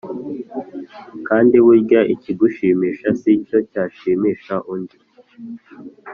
[1.27, 4.89] kandi burya ikigushimisha si cyo cyashimisha und